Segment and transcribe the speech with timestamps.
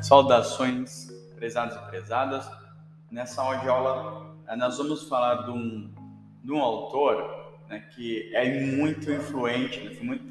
[0.00, 2.48] Saudações, prezados e prezadas.
[3.10, 5.90] Nessa aula eh, nós vamos falar de um,
[6.44, 10.24] de um autor né, que é muito influente, né, muito,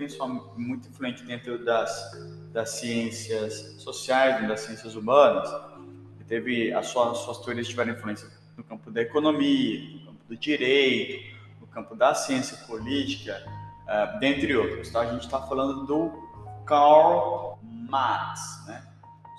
[0.58, 2.12] muito influente dentro das,
[2.54, 5.50] das ciências sociais, das ciências humanas.
[6.18, 10.38] Que teve as suas, suas teorias tiveram influência no campo da economia, no campo do
[10.38, 13.44] direito, no campo da ciência política,
[13.84, 14.90] uh, dentre outros.
[14.90, 15.02] Tá?
[15.02, 16.12] A gente está falando do
[16.66, 18.95] Karl Marx, né?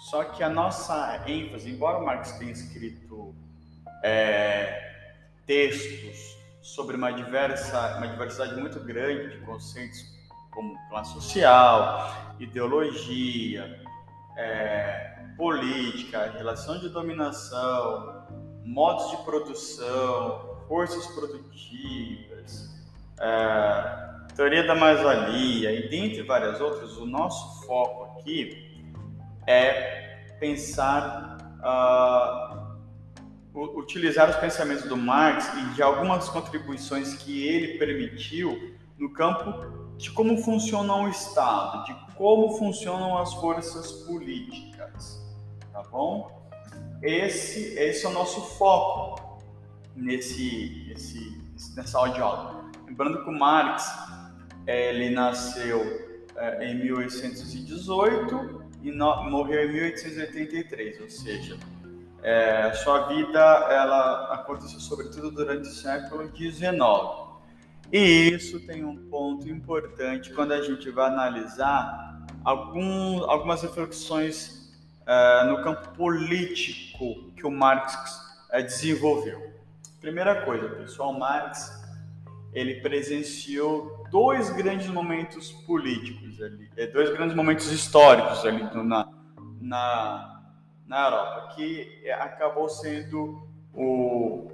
[0.09, 3.34] Só que a nossa ênfase, embora o Marx tenha escrito
[4.05, 5.09] é,
[5.45, 6.16] textos
[6.62, 9.98] sobre uma, diversa, uma diversidade muito grande de conceitos
[10.52, 13.84] como classe social, ideologia,
[14.37, 18.28] é, política, relação de dominação,
[18.64, 22.73] modos de produção, forças produtivas,
[23.19, 28.64] é, teoria da mais-valia e dentre várias outras, o nosso foco aqui
[29.48, 30.05] é
[30.39, 32.77] pensar, uh,
[33.79, 40.11] utilizar os pensamentos do Marx e de algumas contribuições que ele permitiu no campo de
[40.11, 45.25] como funciona o Estado, de como funcionam as forças políticas,
[45.73, 46.51] tá bom?
[47.03, 49.41] Esse, esse é o nosso foco
[49.95, 51.42] nesse, nesse,
[51.75, 52.70] nessa audioaula.
[52.87, 53.91] Lembrando que o Marx
[54.67, 61.56] ele nasceu é, em 1818 e no, morreu em 1883, ou seja,
[62.23, 66.70] é, sua vida ela aconteceu sobretudo durante o século XIX.
[67.92, 74.73] E isso tem um ponto importante quando a gente vai analisar algum, algumas reflexões
[75.05, 78.20] é, no campo político que o Marx
[78.53, 79.53] é, desenvolveu.
[80.01, 81.84] Primeira coisa, pessoal, Marx
[82.53, 89.08] ele presenciou dois grandes momentos políticos ali, é, dois grandes momentos históricos ali na,
[89.60, 90.42] na,
[90.86, 94.50] na Europa, que acabou sendo o,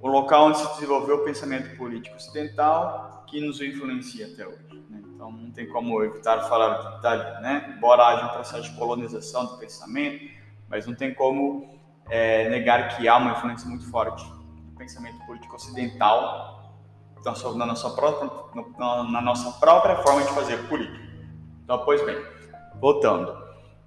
[0.00, 4.84] o local onde se desenvolveu o pensamento político ocidental que nos influencia até hoje.
[4.88, 5.02] Né?
[5.14, 7.74] Então não tem como evitar falar dali, né?
[7.76, 10.30] Embora haja um processo de colonização do pensamento,
[10.68, 15.56] mas não tem como é, negar que há uma influência muito forte do pensamento político
[15.56, 16.55] ocidental
[17.56, 18.30] na nossa própria,
[18.74, 21.06] na nossa própria forma de fazer política.
[21.64, 22.16] Então, pois bem,
[22.80, 23.36] voltando.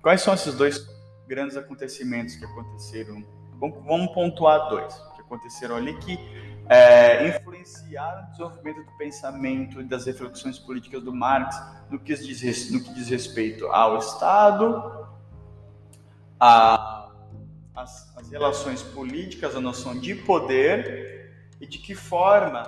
[0.01, 0.85] Quais são esses dois
[1.27, 3.23] grandes acontecimentos que aconteceram?
[3.59, 6.17] Vamos pontuar dois que aconteceram ali que
[6.69, 12.71] é, influenciaram o desenvolvimento do pensamento e das reflexões políticas do Marx no que diz,
[12.71, 15.07] no que diz respeito ao Estado,
[16.39, 17.09] a,
[17.75, 22.63] as, as relações políticas, a noção de poder e de que forma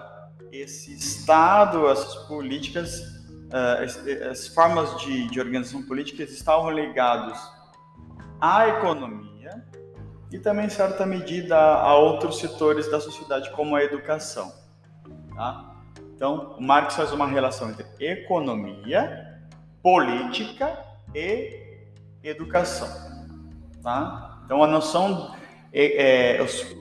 [0.52, 3.98] esse Estado, essas políticas, uh, as,
[4.30, 7.40] as, formas de, de organização política estavam ligados
[8.40, 9.66] à economia
[10.32, 14.54] e também, em certa medida, a outros setores da sociedade, como a educação.
[15.36, 15.76] Tá?
[16.16, 19.40] Então, Marx faz uma relação entre economia,
[19.82, 20.78] política
[21.14, 21.80] e
[22.24, 22.88] educação.
[23.82, 24.42] Tá?
[24.46, 25.36] Então, a noção,
[25.74, 26.81] é, é, os,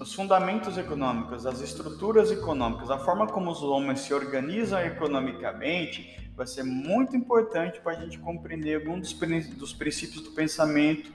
[0.00, 6.46] os fundamentos econômicos, as estruturas econômicas, a forma como os homens se organizam economicamente vai
[6.46, 9.12] ser muito importante para a gente compreender alguns
[9.56, 11.12] dos princípios do pensamento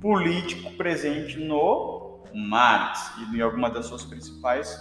[0.00, 4.78] político presente no Marx e em alguma das suas principais,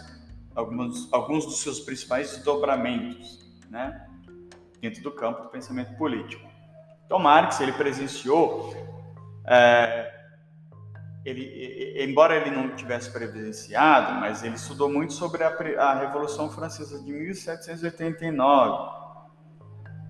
[0.53, 3.39] alguns, alguns dos seus principais desdobramentos,
[3.69, 4.05] né,
[4.81, 6.47] dentro do campo do pensamento político.
[7.05, 8.75] Então Marx ele presenciou
[9.45, 10.18] é,
[11.29, 17.03] ele, embora ele não tivesse presenciado, mas ele estudou muito sobre a, a Revolução Francesa
[17.03, 18.99] de 1789,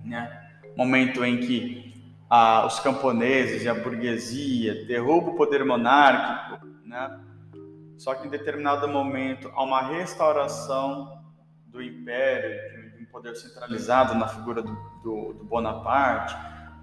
[0.04, 0.48] né?
[0.76, 1.90] momento em que
[2.66, 7.20] os camponeses e a burguesia derrubam o poder monárquico, né?
[7.98, 11.20] só que em determinado momento há uma restauração
[11.66, 16.34] do império, de um poder centralizado na figura do, do, do Bonaparte,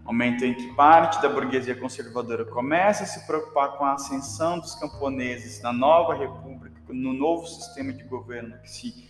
[0.07, 4.73] momento em que parte da burguesia conservadora começa a se preocupar com a ascensão dos
[4.75, 9.09] camponeses na nova república, no novo sistema de governo que se,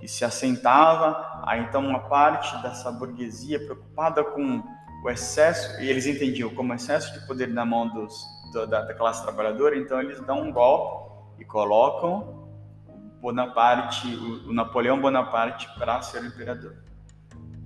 [0.00, 4.62] que se assentava, aí então uma parte dessa burguesia preocupada com
[5.04, 8.24] o excesso, e eles entendiam como excesso de poder na mão dos,
[8.54, 12.48] da, da classe trabalhadora, então eles dão um golpe e colocam
[13.20, 16.74] Bonaparte, o, o Napoleão Bonaparte para ser o imperador.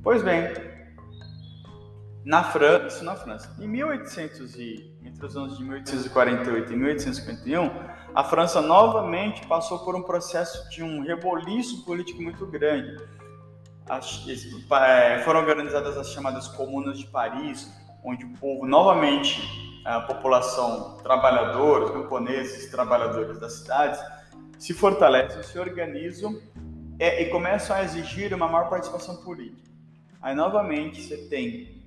[0.02, 0.52] Pois bem,
[2.24, 3.54] na França, isso na França.
[3.58, 7.70] Em 1800 e entre os anos de 1848 e 1851,
[8.14, 13.02] a França novamente passou por um processo de um reboliço político muito grande.
[13.88, 17.72] As, é, foram organizadas as chamadas Comunas de Paris,
[18.04, 19.40] onde o povo novamente,
[19.84, 24.00] a população trabalhadora, os camponeses trabalhadores das cidades,
[24.58, 26.38] se fortalecem, se organizam
[26.98, 29.70] é, e começam a exigir uma maior participação política.
[30.20, 31.77] Aí novamente você tem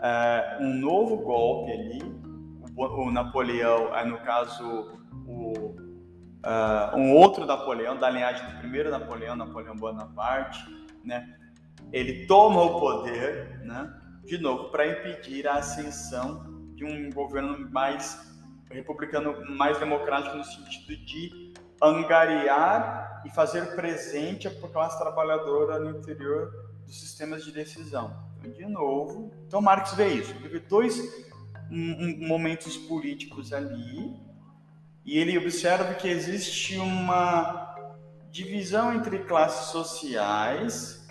[0.00, 2.02] é, um novo golpe ali,
[2.76, 5.76] o, Napoleão, aí no caso o
[6.46, 10.64] uh, um outro Napoleão, da linhagem do primeiro Napoleão, Napoleão Bonaparte,
[11.04, 11.36] né?
[11.92, 13.92] Ele toma o poder, né?
[14.24, 18.34] De novo, para impedir a ascensão de um governo mais
[18.70, 26.50] republicano, mais democrático no sentido de angariar e fazer presente a classe trabalhadora no interior
[26.84, 28.25] dos sistemas de decisão.
[28.42, 30.34] De novo, então Marx vê isso.
[30.34, 31.26] Vê dois
[31.68, 34.14] momentos políticos ali
[35.04, 37.74] e ele observa que existe uma
[38.30, 41.06] divisão entre classes sociais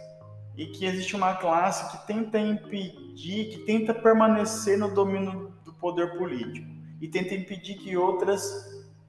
[0.58, 6.18] e que existe uma classe que tenta impedir, que tenta permanecer no domínio do poder
[6.18, 6.68] político
[7.02, 8.44] e tenta impedir que outras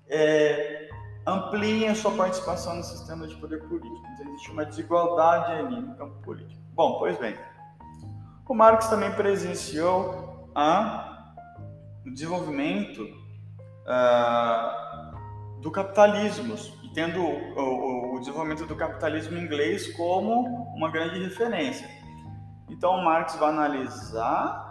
[0.08, 0.88] é,
[1.26, 4.06] ampliem a sua participação no sistema de poder político.
[4.14, 6.60] Então, existe uma desigualdade ali no campo político.
[6.74, 7.36] Bom, pois bem,
[8.48, 11.34] o Marx também presenciou a,
[12.06, 20.90] o desenvolvimento uh, do capitalismo, e tendo o, o, desenvolvimento do capitalismo inglês como uma
[20.90, 21.88] grande referência.
[22.70, 24.65] Então, Marx vai analisar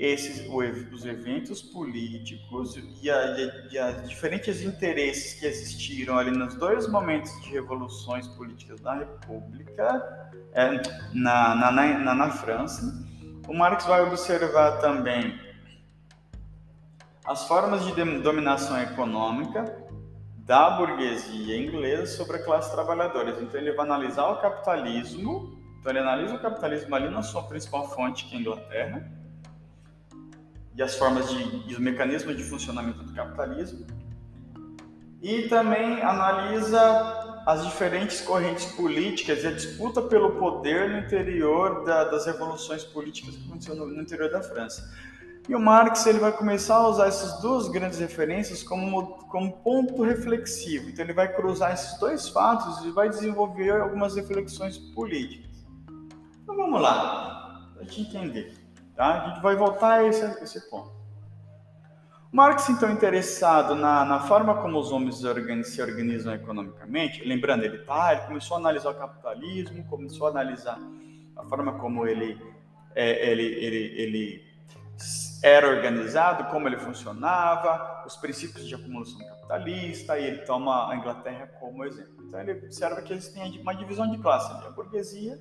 [0.00, 7.30] esses os eventos políticos e, a, e, diferentes interesses que existiram ali nos dois momentos
[7.42, 10.80] de revoluções políticas da República é,
[11.12, 13.06] na, na, na, na França.
[13.46, 15.38] O Marx vai observar também
[17.26, 17.92] as formas de
[18.22, 19.84] dominação econômica
[20.46, 23.38] da burguesia inglesa sobre a classe trabalhadora.
[23.42, 27.86] Então ele vai analisar o capitalismo, então ele analisa o capitalismo ali na sua principal
[27.90, 29.19] fonte, que é a Inglaterra,
[30.80, 31.36] e as formas de
[31.68, 33.86] e os mecanismos de funcionamento do capitalismo.
[35.20, 42.04] E também analisa as diferentes correntes políticas e a disputa pelo poder no interior da,
[42.04, 44.90] das revoluções políticas que aconteceram no, no interior da França.
[45.46, 50.02] E o Marx ele vai começar a usar essas duas grandes referências como, como ponto
[50.02, 50.88] reflexivo.
[50.88, 55.50] Então ele vai cruzar esses dois fatos e vai desenvolver algumas reflexões políticas.
[56.42, 58.59] Então vamos lá, para gente entender.
[58.94, 59.24] Tá?
[59.24, 61.00] A gente vai voltar a esse, esse ponto.
[62.32, 68.12] Marx, então, interessado na, na forma como os homens se organizam economicamente, lembrando, ele, tá,
[68.12, 70.78] ele começou a analisar o capitalismo, começou a analisar
[71.36, 72.40] a forma como ele,
[72.94, 74.50] é, ele, ele, ele
[75.42, 81.48] era organizado, como ele funcionava, os princípios de acumulação capitalista, e ele toma a Inglaterra
[81.58, 82.24] como exemplo.
[82.28, 85.36] Então ele observa que eles têm uma divisão de classe, a burguesia,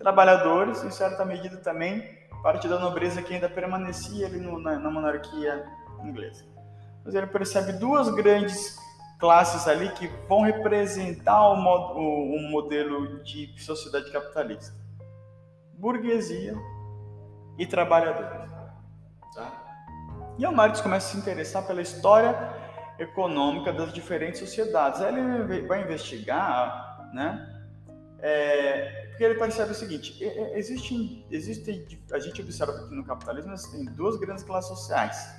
[0.00, 4.90] trabalhadores, em certa medida também parte da nobreza que ainda permanecia ali no, na, na
[4.90, 5.62] monarquia
[6.02, 6.42] inglesa.
[7.04, 8.78] Mas ele percebe duas grandes
[9.18, 14.74] classes ali que vão representar o, mod, o, o modelo de sociedade capitalista:
[15.74, 16.54] burguesia
[17.58, 18.50] e trabalhadores.
[19.34, 19.52] Tá?
[20.38, 22.34] E o Marx começa a se interessar pela história
[22.98, 25.02] econômica das diferentes sociedades.
[25.02, 27.46] Aí ele vai investigar, né?
[28.22, 30.16] É, porque ele percebe o seguinte:
[30.54, 35.34] existe, existe, a gente observa que no capitalismo tem duas grandes classes sociais.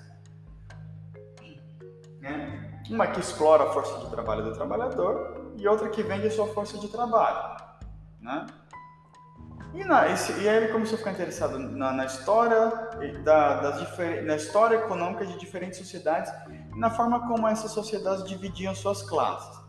[2.19, 2.79] Né?
[2.91, 6.45] Uma que explora a força de trabalho do trabalhador e outra que vende a sua
[6.49, 7.59] força de trabalho.
[8.19, 8.45] Né?
[9.73, 12.91] E, na, esse, e aí ele começou a ficar interessado na, na história
[13.23, 16.31] da, das na história econômica de diferentes sociedades
[16.75, 19.60] e na forma como essas sociedades dividiam suas classes.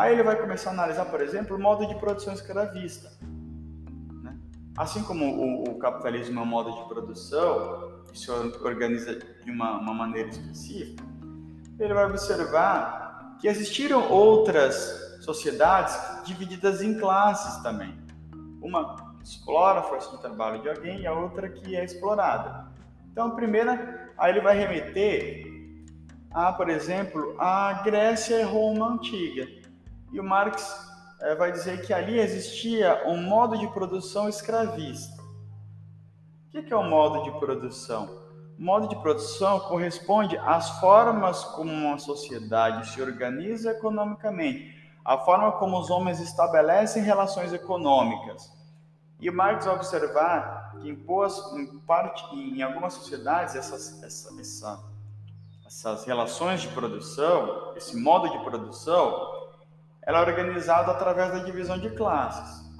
[0.00, 3.12] Aí ele vai começar a analisar, por exemplo, o modo de produção escravista.
[4.22, 4.34] Né?
[4.74, 9.78] Assim como o, o, capitalismo é um modo de produção que se organiza de uma,
[9.78, 11.04] uma maneira específica,
[11.78, 17.94] ele vai observar que existiram outras sociedades divididas em classes também.
[18.62, 22.68] Uma explora a força de trabalho de alguém e a outra que é explorada.
[23.12, 25.44] Então, a primeira, aí ele vai remeter
[26.32, 29.59] a, por exemplo, a Grécia e Roma antiga.
[30.12, 30.90] E o Marx
[31.20, 35.22] é, vai dizer que ali existia um modo de produção escravista.
[36.52, 38.18] O que é o modo de produção?
[38.58, 45.52] O modo de produção corresponde às formas como uma sociedade se organiza economicamente, a forma
[45.52, 48.52] como os homens estabelecem relações econômicas.
[49.20, 54.84] E Marx vai observar que em, boas, em, parte, em algumas sociedades essas, essa, essa,
[55.66, 59.39] essas relações de produção, esse modo de produção,
[60.06, 62.70] ela é organizado através da divisão de classes.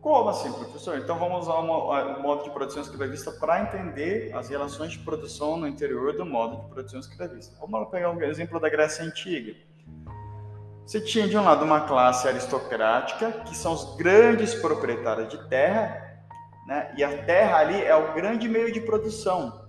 [0.00, 0.98] Como assim, professor?
[0.98, 5.66] Então vamos usar o modo de produção escravista para entender as relações de produção no
[5.66, 7.56] interior do modo de produção escravista.
[7.60, 9.52] Vamos pegar um exemplo da Grécia Antiga.
[10.86, 16.22] Você tinha de um lado uma classe aristocrática, que são os grandes proprietários de terra,
[16.68, 16.94] né?
[16.96, 19.65] e a terra ali é o grande meio de produção,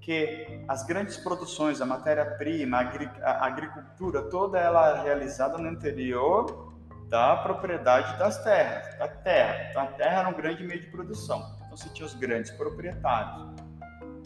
[0.00, 2.78] que as grandes produções, a matéria-prima,
[3.22, 6.72] a agricultura, toda ela é realizada no interior
[7.08, 9.68] da propriedade das terras, da terra.
[9.70, 11.56] Então, a terra era um grande meio de produção.
[11.56, 13.54] Então, você tinha os grandes proprietários.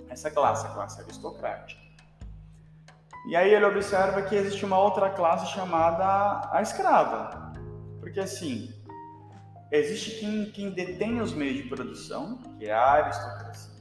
[0.09, 1.83] Essa classe, a classe aristocrática.
[3.27, 7.53] E aí ele observa que existe uma outra classe chamada a escrava.
[7.99, 8.71] Porque assim,
[9.73, 13.74] existe quem, quem detém os meios de produção, que é a aristocracia,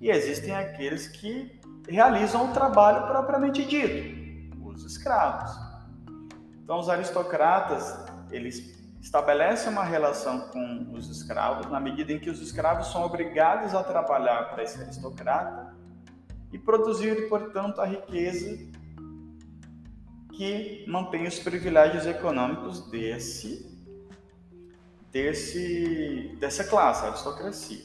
[0.00, 5.50] e existem aqueles que realizam o trabalho propriamente dito, os escravos.
[6.62, 7.98] Então os aristocratas
[8.30, 13.74] eles estabelecem uma relação com os escravos na medida em que os escravos são obrigados
[13.74, 15.74] a trabalhar para esse aristocrata
[16.52, 18.58] e produzir, portanto, a riqueza
[20.32, 23.66] que mantém os privilégios econômicos desse
[25.10, 27.82] desse dessa classe, aristocracia.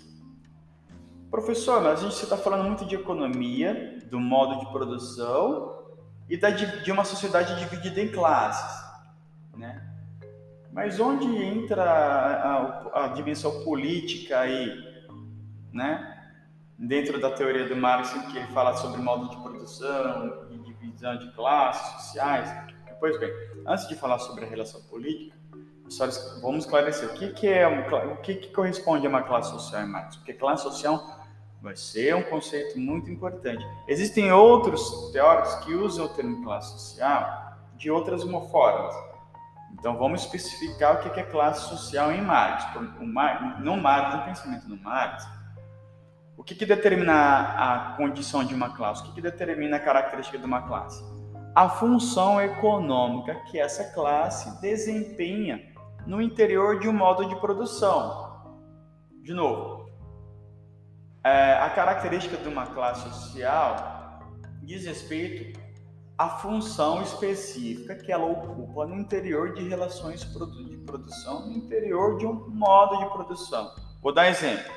[1.34, 5.82] Professor, mas a gente está falando muito de economia, do modo de produção
[6.30, 8.80] e da, de uma sociedade dividida em classes,
[9.58, 9.84] né?
[10.72, 14.78] Mas onde entra a, a, dimensão política aí,
[15.72, 16.24] né?
[16.78, 21.18] Dentro da teoria do Marx, em que ele fala sobre modo de produção e divisão
[21.18, 22.48] de classes sociais.
[23.00, 23.32] Pois bem,
[23.66, 25.36] antes de falar sobre a relação política,
[26.44, 29.82] vamos esclarecer o que, que é um, o que, que corresponde a uma classe social
[29.82, 30.16] em Marx.
[30.18, 31.23] Porque classe social
[31.64, 33.66] vai ser um conceito muito importante.
[33.88, 38.94] Existem outros teóricos que usam o termo classe social de outras formas.
[39.72, 42.66] Então vamos especificar o que é classe social em Marx.
[43.62, 45.26] No Marx, no pensamento do Marx,
[46.36, 49.02] o que, que determina a condição de uma classe?
[49.02, 51.02] O que, que determina a característica de uma classe?
[51.56, 55.62] A função econômica que essa classe desempenha
[56.06, 58.52] no interior de um modo de produção.
[59.22, 59.83] De novo,
[61.24, 64.20] é, a característica de uma classe social
[64.62, 65.60] diz respeito
[66.18, 72.26] a função específica que ela ocupa no interior de relações de produção, no interior de
[72.26, 73.74] um modo de produção.
[74.02, 74.72] Vou dar exemplo.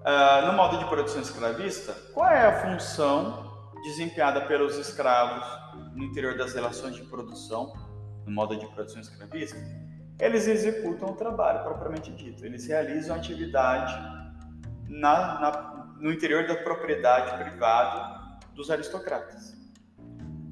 [0.00, 5.46] Uh, no modo de produção escravista, qual é a função desempenhada pelos escravos
[5.94, 7.72] no interior das relações de produção,
[8.24, 9.58] no modo de produção escravista?
[10.18, 14.23] Eles executam o trabalho propriamente dito, eles realizam atividade
[14.94, 19.54] na, na, no interior da propriedade privada dos aristocratas.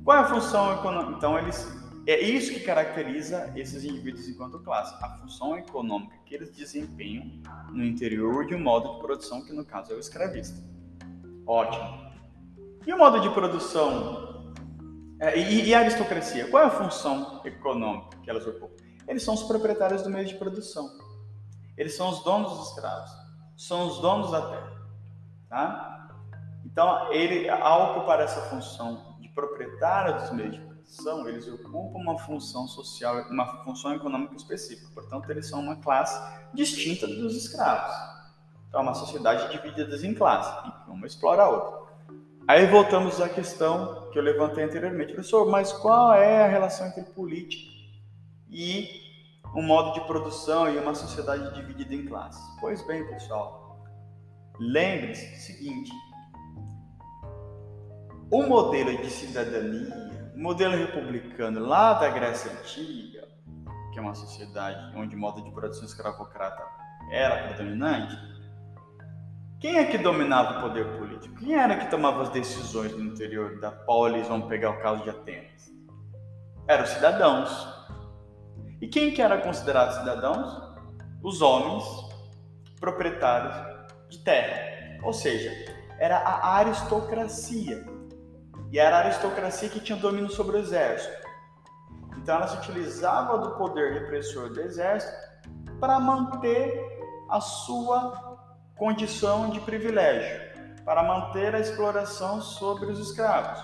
[0.04, 1.16] Qual é a função econômica?
[1.16, 6.50] Então, eles é isso que caracteriza esses indivíduos enquanto classe, a função econômica que eles
[6.50, 10.60] desempenham no interior de um modo de produção que no caso é o escravista.
[11.46, 12.12] Ótimo.
[12.84, 14.52] E o modo de produção
[15.20, 16.48] é, e, e, a aristocracia?
[16.48, 18.74] Qual é a função econômica que elas ocupam?
[19.06, 20.90] Eles são os proprietários do meio de produção.
[21.76, 23.21] Eles são os donos dos escravos.
[23.56, 24.72] São os donos da terra.
[25.48, 26.08] Tá?
[26.64, 32.18] Então, ele, ao ocupar essa função de proprietário dos meios de produção, eles ocupam uma
[32.18, 34.88] função social, uma função econômica específica.
[34.94, 36.20] Portanto, eles são uma classe
[36.54, 37.94] distinta dos escravos.
[38.68, 41.82] Então, é uma sociedade dividida em classes, uma explora a outra.
[42.48, 45.12] Aí voltamos à questão que eu levantei anteriormente.
[45.12, 47.70] Professor, mas qual é a relação entre política
[48.50, 49.01] e
[49.54, 52.42] um modo de produção e uma sociedade dividida em classes?
[52.60, 53.84] Pois bem, pessoal,
[54.58, 55.92] lembre-se do seguinte,
[58.30, 63.28] o modelo de cidadania, o modelo republicano lá da Grécia Antiga,
[63.92, 66.62] que é uma sociedade onde o modo de produção escravocrata
[67.10, 68.16] era predominante,
[69.62, 71.36] quem é que dominava o poder político?
[71.36, 75.10] Quem era que tomava as decisões no interior da polis, vamos pegar o caso de
[75.10, 75.70] Atenas?
[76.66, 77.71] Eram os cidadãos.
[78.82, 80.60] E quem que era considerado cidadãos?
[81.22, 81.84] Os homens
[82.80, 83.54] proprietários
[84.10, 84.98] de terra.
[85.04, 85.52] Ou seja,
[86.00, 87.86] era a aristocracia
[88.72, 91.14] e era a aristocracia que tinha domínio sobre o exército.
[92.18, 95.16] Então ela se utilizava do poder repressor do exército
[95.78, 96.74] para manter
[97.30, 98.36] a sua
[98.76, 100.40] condição de privilégio,
[100.84, 103.62] para manter a exploração sobre os escravos,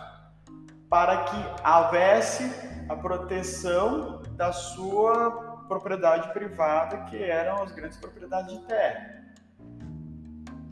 [0.89, 8.66] para que houvesse a proteção da sua propriedade privada, que eram as grandes propriedades de
[8.66, 9.18] terra.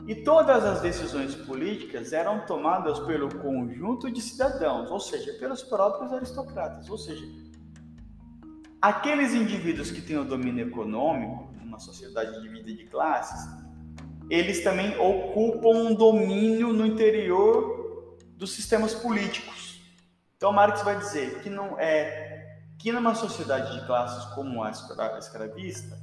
[0.07, 6.13] E todas as decisões políticas eram tomadas pelo conjunto de cidadãos, ou seja, pelos próprios
[6.13, 6.89] aristocratas.
[6.89, 7.25] Ou seja,
[8.81, 13.49] Aqueles indivíduos que têm o domínio econômico, numa sociedade dividida de classes,
[14.29, 19.66] eles também ocupam um domínio no interior dos sistemas políticos.
[20.37, 25.97] Então Marx vai dizer que não é que numa sociedade de classes como a escravista,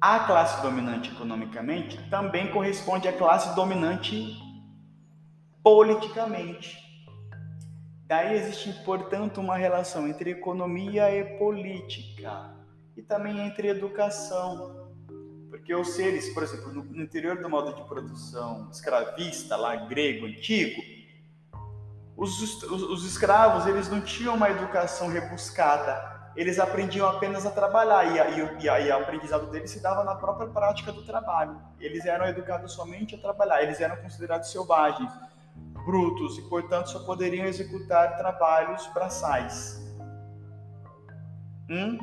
[0.00, 4.34] a classe dominante economicamente também corresponde à classe dominante
[5.62, 6.78] politicamente.
[8.06, 12.54] Daí existe, portanto, uma relação entre economia e política
[12.96, 14.94] e também entre educação.
[15.50, 20.93] Porque os seres, por exemplo, no interior do modo de produção escravista, lá grego, antigo,
[22.16, 28.04] os, os, os escravos eles não tinham uma educação rebuscada, eles aprendiam apenas a trabalhar
[28.04, 31.60] e, a, e, e o aprendizado deles se dava na própria prática do trabalho.
[31.78, 35.12] Eles eram educados somente a trabalhar, eles eram considerados selvagens
[35.84, 39.80] brutos e, portanto, só poderiam executar trabalhos braçais.
[41.68, 41.98] Hum?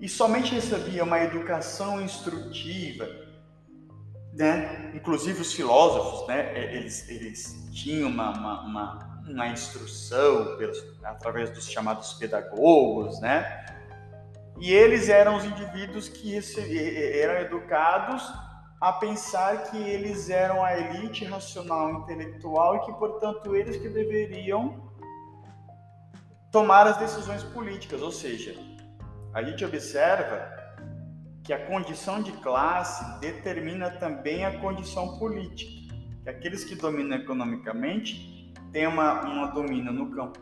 [0.00, 3.06] E somente recebia uma educação instrutiva,
[4.36, 4.92] né?
[4.94, 6.74] Inclusive os filósofos, né?
[6.74, 13.64] Eles, eles tinham uma, uma, uma, uma instrução pelos, através dos chamados pedagogos, né?
[14.60, 16.38] E eles eram os indivíduos que
[17.18, 18.22] eram educados
[18.80, 24.92] a pensar que eles eram a elite racional intelectual e que, portanto, eles que deveriam
[26.50, 28.02] tomar as decisões políticas.
[28.02, 28.54] Ou seja,
[29.32, 30.65] a gente observa
[31.46, 35.94] que a condição de classe determina também a condição política.
[36.24, 40.40] Que aqueles que dominam economicamente têm uma, uma domínio no campo,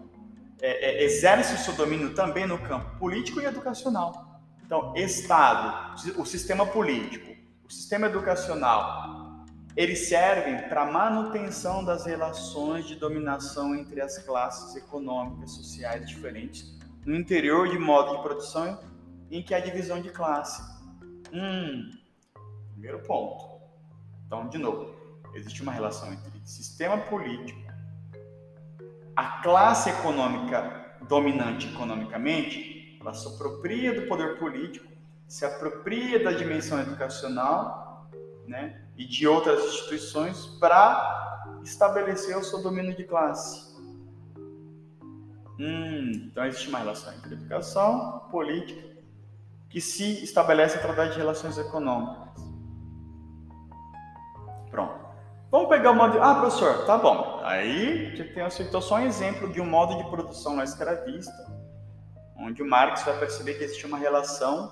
[0.62, 4.40] é, é, exerce o seu domínio também no campo político e educacional.
[4.64, 7.37] Então, Estado, o sistema político,
[7.68, 9.44] o sistema educacional,
[9.76, 17.14] eles servem para manutenção das relações de dominação entre as classes econômicas, sociais diferentes no
[17.14, 18.80] interior de modo de produção
[19.30, 20.73] em que há divisão de classe.
[21.34, 21.90] Hum,
[22.72, 23.61] primeiro ponto.
[24.26, 24.94] Então, de novo,
[25.35, 27.61] existe uma relação entre sistema político,
[29.16, 34.94] a classe econômica dominante economicamente, ela se apropria do poder político
[35.26, 38.09] se apropria da dimensão educacional
[38.46, 43.74] né, e de outras instituições para estabelecer o seu domínio de classe.
[45.59, 48.93] Hum, então existe uma relação entre educação, política,
[49.74, 52.40] que se estabelece através de relações econômicas.
[54.70, 54.94] Pronto.
[55.50, 56.22] Vamos pegar o modo.
[56.22, 57.40] Ah, professor, tá bom.
[57.42, 61.34] Aí tem aceitou só um exemplo de um modo de produção na escravista,
[62.37, 64.70] onde o Marx vai perceber que existe uma relação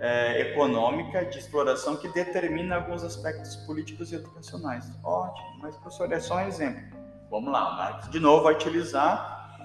[0.00, 4.90] é, econômica de exploração que determina alguns aspectos políticos e educacionais.
[5.04, 6.82] Ótimo, mas professor, é só um exemplo.
[7.30, 9.56] Vamos lá, Marx de novo vai utilizar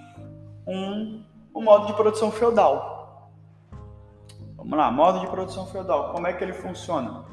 [0.67, 3.00] um, um modo de produção feudal.
[4.61, 6.11] Vamos lá, modo de produção feudal.
[6.11, 7.25] Como é que ele funciona?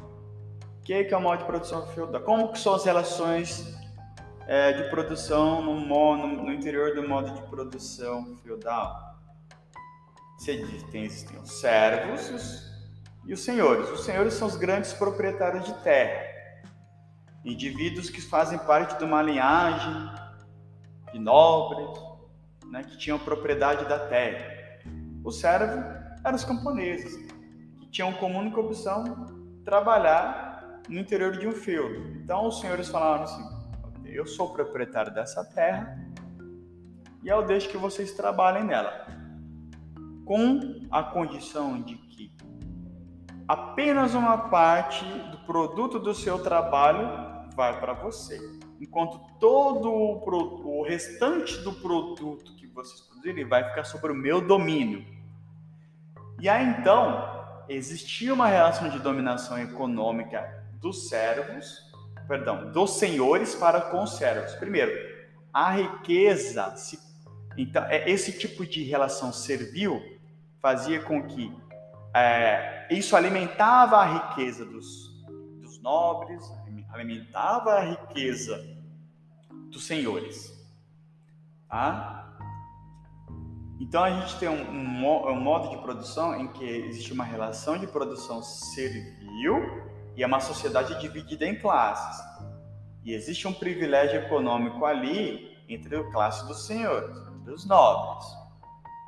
[0.79, 2.21] O que é, o modo de produção feudal?
[2.23, 3.77] Como que são as relações
[4.47, 9.15] é, de produção no, no, no interior do modo de produção feudal?
[10.39, 12.69] Você diz, tem, os servos, os
[13.25, 13.87] e os senhores?
[13.91, 16.25] Os senhores são os grandes proprietários de terra,
[17.45, 20.09] indivíduos que fazem parte de uma linhagem
[21.11, 22.01] de nobres,
[22.71, 24.79] né, que tinham propriedade da terra.
[25.23, 27.15] O servo eram os camponeses,
[27.79, 29.25] que tinham como única opção
[29.63, 32.17] trabalhar no interior de um feudo.
[32.17, 33.43] Então os senhores falaram assim:
[34.05, 35.97] eu sou proprietário dessa terra
[37.23, 39.07] e eu deixo que vocês trabalhem nela,
[40.25, 41.99] com a condição de
[43.49, 47.07] apenas uma parte do produto do seu trabalho
[47.55, 48.39] vai para você,
[48.79, 54.39] enquanto todo o, o restante do produto que vocês produzirem vai ficar sobre o meu
[54.39, 55.03] domínio.
[56.39, 61.91] E aí então existia uma relação de dominação econômica dos servos,
[62.27, 64.53] perdão, dos senhores para com os servos.
[64.55, 64.91] Primeiro,
[65.53, 66.99] a riqueza, se,
[67.57, 70.01] então é, esse tipo de relação servil
[70.61, 71.53] fazia com que
[72.13, 75.09] é, isso alimentava a riqueza dos,
[75.61, 76.43] dos nobres,
[76.91, 78.65] alimentava a riqueza
[79.69, 80.57] dos senhores.
[81.67, 82.28] Tá?
[83.79, 87.77] Então a gente tem um, um, um, modo de produção em que existe uma relação
[87.77, 89.83] de produção servil
[90.15, 92.21] e é uma sociedade dividida em classes.
[93.05, 98.25] E existe um privilégio econômico ali entre a classe dos senhores, entre os nobres.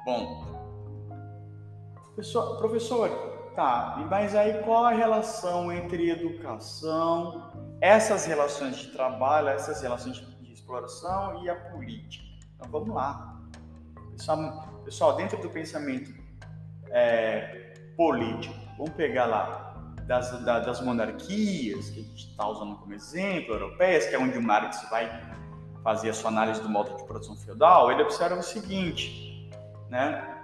[0.05, 0.61] Bom,
[2.21, 3.09] Professor, professor,
[3.55, 10.53] tá, mas aí qual a relação entre educação, essas relações de trabalho, essas relações de,
[10.53, 12.23] exploração e a política?
[12.55, 13.41] Então vamos lá.
[14.11, 16.13] Pessoal, dentro do pensamento
[16.89, 23.53] é, político, vamos pegar lá das, das monarquias, que a gente está usando como exemplo,
[23.53, 25.09] europeias, que é onde o Marx vai
[25.83, 29.49] fazer a sua análise do modo de produção feudal, ele observa o seguinte,
[29.89, 30.37] né?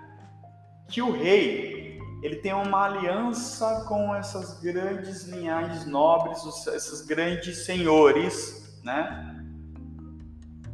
[0.88, 1.88] Que o rei
[2.24, 9.36] ele tem uma aliança com essas grandes linhagens nobres, esses grandes senhores, né?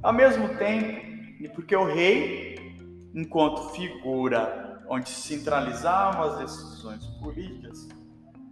[0.01, 1.13] Ao mesmo tempo,
[1.53, 2.52] porque o rei,
[3.13, 7.87] enquanto figura onde centralizavam as decisões políticas,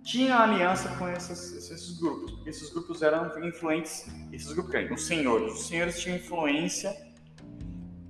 [0.04, 5.54] tinha aliança com esses, esses grupos, porque esses grupos eram influentes, esses grupos, os senhores,
[5.54, 6.96] os senhores tinham influência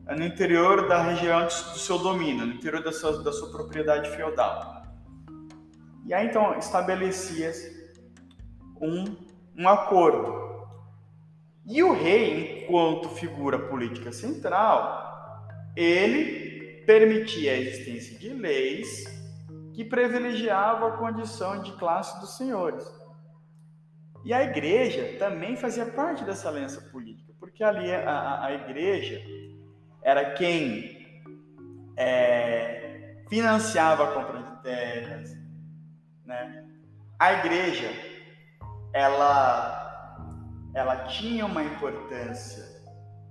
[0.08, 4.84] no interior da região do seu domínio, no interior da sua, da sua propriedade feudal.
[6.06, 7.94] E aí então estabelecia-se
[8.82, 9.16] um,
[9.58, 10.52] um acordo.
[11.66, 15.01] E o rei, enquanto figura política central,
[15.76, 19.06] ele permitia a existência de leis
[19.74, 22.86] que privilegiava a condição de classe dos senhores.
[24.24, 29.22] E a igreja também fazia parte dessa aliança política, porque ali a, a, a igreja
[30.04, 31.24] era quem
[31.98, 35.32] é, financiava a compra de terras,
[36.26, 36.68] né?
[37.18, 37.90] A igreja,
[38.94, 40.28] ela,
[40.74, 42.71] ela tinha uma importância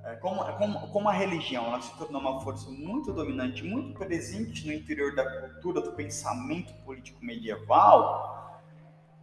[0.04, 4.66] é, como, como, como a religião ela se tornou uma força muito dominante, muito presente
[4.66, 8.60] no interior da cultura, do pensamento político medieval,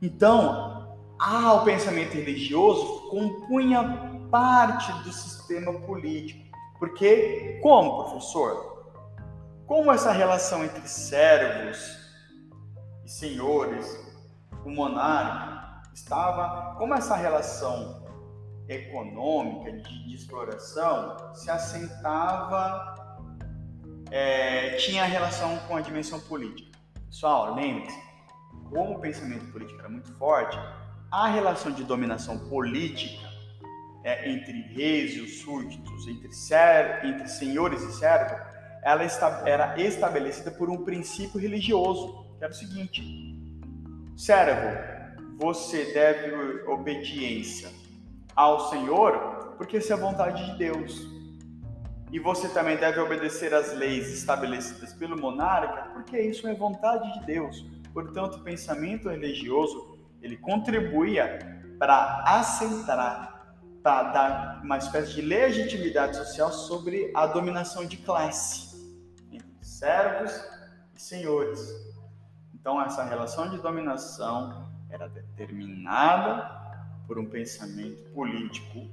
[0.02, 6.46] então ah, o pensamento religioso compunha parte do sistema político.
[6.78, 8.94] Porque, como, professor?
[9.66, 11.98] Como essa relação entre servos
[13.04, 14.00] e senhores,
[14.64, 17.97] o monarca, estava, como essa relação
[18.68, 22.96] econômica, de, de exploração, se assentava,
[24.12, 26.78] é, tinha relação com a dimensão política.
[27.08, 27.98] Pessoal, lembre-se,
[28.70, 30.58] como o pensamento político era muito forte,
[31.12, 33.28] a relação de dominação política
[34.04, 38.38] é, entre reis e os súditos, entre, ser, entre senhores e servos,
[38.84, 39.04] ela
[39.46, 43.04] era estabelecida por um princípio religioso, que era o seguinte:
[44.16, 44.78] servo,
[45.38, 47.70] você deve obediência
[48.38, 51.08] ao Senhor, porque isso é vontade de Deus.
[52.12, 57.26] E você também deve obedecer às leis estabelecidas pelo monarca, porque isso é vontade de
[57.26, 57.66] Deus.
[57.92, 61.40] Portanto, o pensamento religioso ele contribuía
[61.80, 68.78] para aceitar, para dar uma espécie de legitimidade social sobre a dominação de classe
[69.32, 70.32] entre servos
[70.96, 71.60] e senhores.
[72.54, 76.67] Então, essa relação de dominação era determinada
[77.08, 78.88] por um pensamento político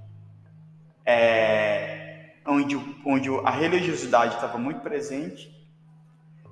[1.05, 5.53] é, onde, onde a religiosidade estava muito presente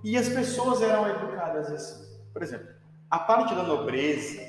[0.04, 2.12] e as pessoas eram educadas assim.
[2.32, 2.68] Por exemplo,
[3.10, 4.40] a parte da nobreza,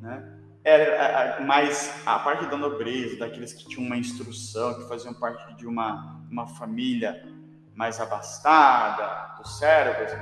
[0.00, 5.54] né, era mais a parte da nobreza, daqueles que tinham uma instrução, que faziam parte
[5.54, 7.26] de uma, uma família
[7.74, 10.12] mais abastada, dos servos,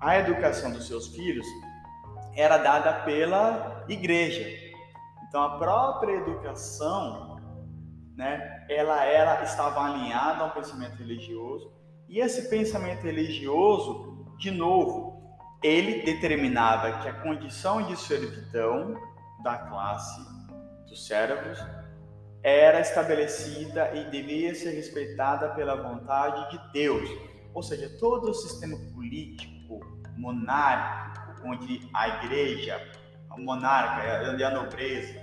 [0.00, 1.46] a educação dos seus filhos
[2.34, 4.61] era dada pela igreja.
[5.32, 7.40] Então a própria educação,
[8.14, 11.72] né, ela era estava alinhada ao pensamento religioso
[12.06, 18.94] e esse pensamento religioso, de novo, ele determinava que a condição de servidão
[19.42, 20.20] da classe
[20.86, 21.58] dos servos
[22.42, 27.08] era estabelecida e devia ser respeitada pela vontade de Deus.
[27.54, 29.80] Ou seja, todo o sistema político,
[30.14, 32.78] monárquico, onde a igreja,
[33.30, 35.21] o monarca e a nobreza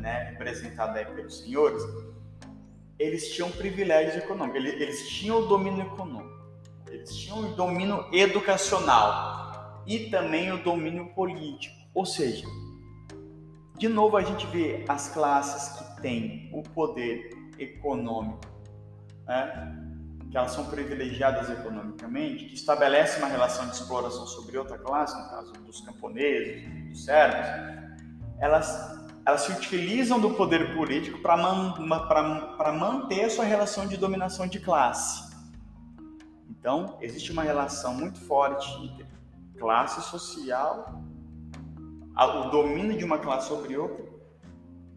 [0.00, 1.82] né, representada aí pelos senhores,
[2.98, 6.38] eles tinham privilégios econômicos, eles, tinham o domínio econômico,
[6.88, 11.76] eles tinham o domínio educacional e também o domínio político.
[11.94, 12.46] Ou seja,
[13.76, 18.40] de novo a gente vê as classes que têm o poder econômico,
[19.26, 19.84] né?
[20.30, 25.30] que elas são privilegiadas economicamente, que estabelecem uma relação de exploração sobre outra classe, no
[25.30, 27.46] caso dos camponeses, dos servos,
[28.38, 31.74] elas elas se utilizam do poder político para man,
[32.78, 35.36] manter a sua relação de dominação de classe.
[36.48, 39.06] Então, existe uma relação muito forte entre
[39.58, 41.02] classe social,
[42.16, 44.02] o domínio de uma classe sobre outra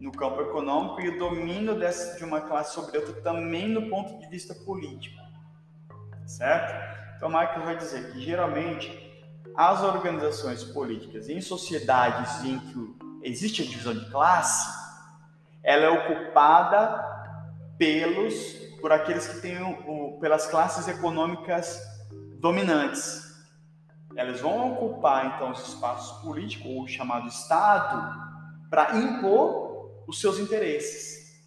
[0.00, 4.18] no campo econômico e o domínio dessa, de uma classe sobre outra também no ponto
[4.18, 5.20] de vista político.
[6.24, 6.72] Certo?
[7.18, 8.90] Então, Michael vai dizer que geralmente
[9.54, 14.70] as organizações políticas em sociedades em que existe a divisão de classe,
[15.62, 17.10] ela é ocupada
[17.78, 21.80] pelos por aqueles que têm o, pelas classes econômicas
[22.40, 23.22] dominantes.
[24.16, 28.20] Elas vão ocupar então os espaços políticos ou chamado Estado
[28.68, 31.42] para impor os seus interesses.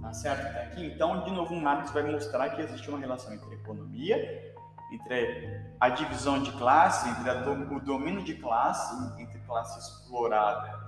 [0.00, 0.86] Tá certo aqui?
[0.86, 4.54] Então, de novo, o Marx vai mostrar que existe uma relação entre economia,
[4.90, 7.30] entre a divisão de classe, entre
[7.74, 10.86] o domínio de classe, entre classe explorada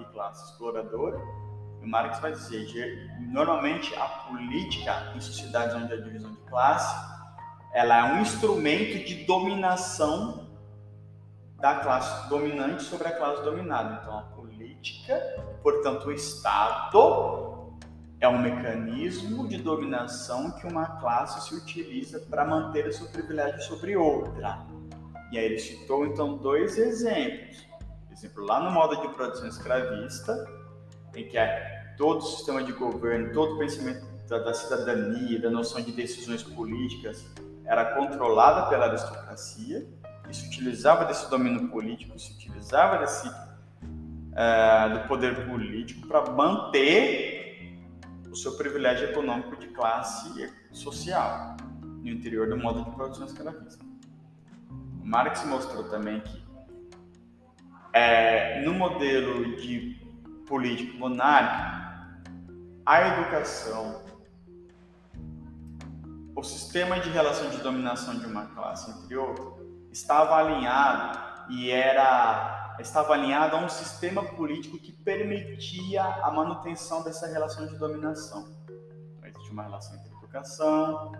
[0.00, 1.18] e classe exploradora.
[1.82, 7.18] O Marx vai dizer, normalmente a política em sociedades onde há divisão de classe
[7.72, 10.48] ela é um instrumento de dominação
[11.60, 14.00] da classe dominante sobre a classe dominada.
[14.00, 15.20] Então, a política,
[15.62, 17.47] portanto, o Estado
[18.20, 23.62] é um mecanismo de dominação que uma classe se utiliza para manter o seu privilégio
[23.62, 24.66] sobre outra.
[25.30, 27.66] E aí ele citou então dois exemplos.
[28.06, 30.48] Por exemplo, lá no modo de produção escravista,
[31.14, 35.50] em que é todo o sistema de governo, todo o pensamento da, da cidadania, da
[35.50, 37.24] noção de decisões políticas
[37.64, 39.86] era controlada pela aristocracia
[40.28, 47.37] e se utilizava desse domínio político, se utilizava desse uh, do poder político para manter
[48.42, 53.84] seu privilégio econômico de classe social no interior do modo de produção escravista.
[55.02, 56.46] Marx mostrou também que
[57.92, 59.96] é, no modelo de
[60.46, 61.78] político monárquico,
[62.86, 64.02] a educação
[66.38, 69.44] o sistema de relação de dominação de uma classe entre outra
[69.90, 71.18] estava alinhado
[71.50, 77.76] e era estava alinhado a um sistema político que permitia a manutenção dessa relação de
[77.76, 78.48] dominação.
[79.16, 81.12] Então, existe uma relação entre educação,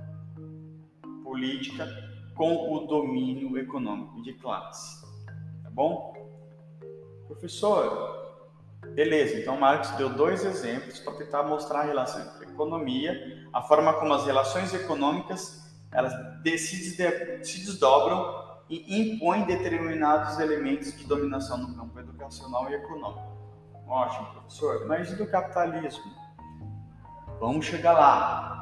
[1.23, 1.87] política
[2.35, 5.03] com o domínio econômico de classe.
[5.63, 6.15] Tá bom?
[7.27, 8.29] Professor,
[8.95, 13.61] Beleza, então Marx deu dois exemplos para tentar mostrar a relação entre a economia, a
[13.63, 16.13] forma como as relações econômicas elas
[17.43, 23.39] se desdobram e impõem determinados elementos de dominação no campo educacional e econômico.
[23.87, 24.87] Ótimo, professor.
[24.87, 26.05] Mas e do capitalismo?
[27.41, 28.59] Vamos chegar lá.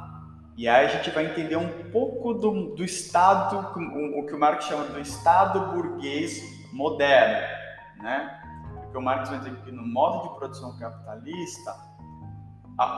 [0.57, 4.38] E aí a gente vai entender um pouco do, do Estado, o, o que o
[4.38, 6.40] Marx chama do Estado burguês
[6.73, 8.40] moderno, né?
[8.75, 11.75] Porque o Marx vai dizer que no modo de produção capitalista,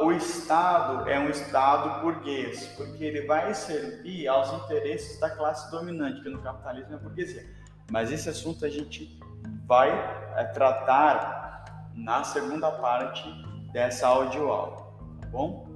[0.00, 6.20] o Estado é um Estado burguês, porque ele vai servir aos interesses da classe dominante,
[6.20, 7.46] que no capitalismo é a burguesia.
[7.90, 9.18] Mas esse assunto a gente
[9.66, 9.90] vai
[10.36, 13.24] é, tratar na segunda parte
[13.72, 14.76] dessa audioaula,
[15.20, 15.67] tá bom?